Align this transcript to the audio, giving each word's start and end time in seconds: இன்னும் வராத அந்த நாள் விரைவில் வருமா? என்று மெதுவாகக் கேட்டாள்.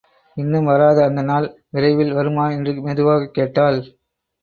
இன்னும் 0.37 0.65
வராத 0.65 1.03
அந்த 1.03 1.21
நாள் 1.21 1.47
விரைவில் 1.69 2.13
வருமா? 2.13 2.49
என்று 2.49 2.81
மெதுவாகக் 2.81 3.33
கேட்டாள். 3.33 3.79